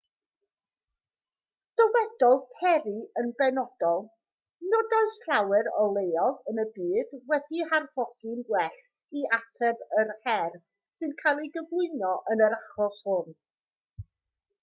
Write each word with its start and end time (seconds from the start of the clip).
dywedodd 1.81 2.45
perry 2.61 2.93
yn 3.23 3.27
benodol 3.41 4.01
nid 4.71 4.95
oes 5.01 5.17
llawer 5.25 5.69
o 5.83 5.85
leoedd 5.97 6.49
yn 6.53 6.63
y 6.65 6.65
byd 6.79 7.13
wedi'u 7.33 7.69
harfogi'n 7.75 8.43
well 8.55 8.81
i 9.23 9.29
ateb 9.39 9.85
yr 10.01 10.13
her 10.25 10.59
sy'n 11.01 11.15
cael 11.23 11.45
ei 11.45 11.53
gyflwyno 11.61 12.15
yn 12.37 12.43
yr 12.49 12.57
achos 12.61 13.05
hwn 13.13 13.33